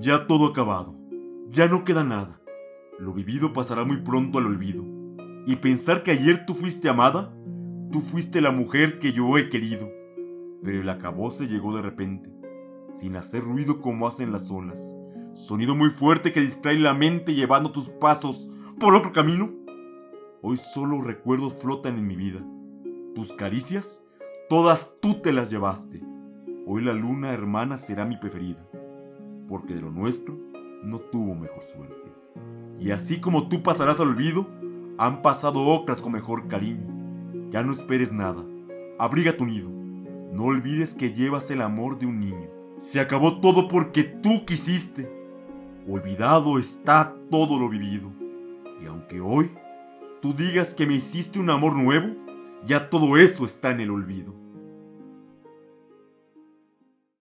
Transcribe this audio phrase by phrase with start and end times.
[0.00, 0.94] Ya todo acabado.
[1.50, 2.40] Ya no queda nada.
[2.98, 4.84] Lo vivido pasará muy pronto al olvido.
[5.46, 7.34] Y pensar que ayer tú fuiste amada,
[7.90, 9.90] tú fuiste la mujer que yo he querido.
[10.62, 12.32] Pero el acabose llegó de repente,
[12.92, 14.96] sin hacer ruido como hacen las olas.
[15.34, 18.48] Sonido muy fuerte que distrae la mente llevando tus pasos
[18.78, 19.50] por otro camino.
[20.40, 22.40] Hoy solo recuerdos flotan en mi vida.
[23.14, 24.02] Tus caricias,
[24.48, 26.02] todas tú te las llevaste.
[26.66, 28.64] Hoy la luna hermana será mi preferida,
[29.48, 30.38] porque de lo nuestro
[30.82, 32.12] no tuvo mejor suerte.
[32.78, 34.48] Y así como tú pasarás al olvido,
[34.98, 37.50] han pasado otras con mejor cariño.
[37.50, 38.44] Ya no esperes nada,
[38.98, 39.70] abriga tu nido.
[40.32, 42.48] No olvides que llevas el amor de un niño.
[42.78, 45.10] Se acabó todo porque tú quisiste.
[45.86, 48.10] Olvidado está todo lo vivido.
[48.82, 49.50] Y aunque hoy
[50.20, 52.14] tú digas que me hiciste un amor nuevo,
[52.64, 54.34] ya todo eso está en el olvido.